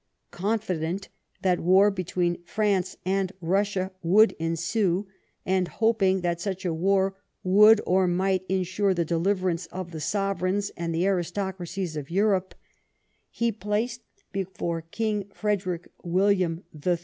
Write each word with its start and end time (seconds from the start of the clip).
Confident 0.31 1.09
that 1.43 1.59
war 1.59 1.91
between 1.91 2.41
France 2.43 2.97
and 3.05 3.31
Russia 3.39 3.91
would 4.01 4.31
ensue, 4.39 5.05
and 5.45 5.67
hoping 5.67 6.21
that 6.21 6.39
snch 6.39 6.65
a 6.67 6.73
war 6.73 7.17
would 7.43 7.81
or 7.85 8.07
might 8.07 8.43
ensure 8.49 8.95
the 8.95 9.05
deliverance 9.05 9.67
of 9.67 9.91
the 9.91 10.01
sovereigns 10.01 10.71
and 10.75 10.91
the 10.95 11.05
aristocracies 11.05 11.95
of 11.95 12.09
Europe, 12.09 12.55
he 13.29 13.51
placed 13.51 14.01
before 14.31 14.81
King 14.81 15.27
Frederick 15.35 15.87
William 16.03 16.63
III. 16.83 16.97